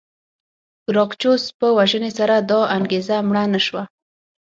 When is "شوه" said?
3.65-3.83